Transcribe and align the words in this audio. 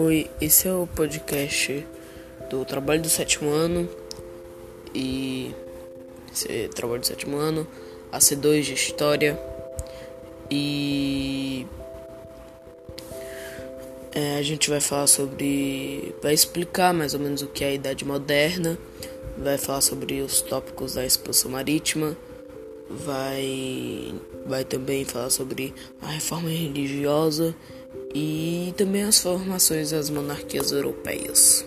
Oi, 0.00 0.30
esse 0.40 0.68
é 0.68 0.72
o 0.72 0.86
podcast 0.86 1.84
do 2.48 2.64
trabalho 2.64 3.02
do 3.02 3.08
sétimo 3.08 3.50
ano 3.50 3.90
e 4.94 5.52
é 6.48 6.68
trabalho 6.68 7.00
do 7.00 7.06
sétimo 7.08 7.36
ano, 7.36 7.66
AC2 8.12 8.60
de 8.62 8.74
História 8.74 9.36
e 10.48 11.66
é, 14.14 14.36
a 14.36 14.42
gente 14.42 14.70
vai 14.70 14.80
falar 14.80 15.08
sobre, 15.08 16.14
vai 16.22 16.32
explicar 16.32 16.94
mais 16.94 17.12
ou 17.12 17.18
menos 17.18 17.42
o 17.42 17.48
que 17.48 17.64
é 17.64 17.66
a 17.66 17.74
Idade 17.74 18.04
Moderna, 18.04 18.78
vai 19.36 19.58
falar 19.58 19.80
sobre 19.80 20.20
os 20.20 20.40
tópicos 20.40 20.94
da 20.94 21.04
expansão 21.04 21.50
marítima, 21.50 22.16
vai, 22.90 24.14
vai 24.46 24.64
também 24.64 25.04
falar 25.04 25.30
sobre 25.30 25.74
a 26.00 26.06
reforma 26.06 26.48
religiosa 26.48 27.54
e 28.14 28.72
também 28.76 29.02
as 29.02 29.18
formações 29.18 29.90
das 29.90 30.10
monarquias 30.10 30.72
europeias. 30.72 31.64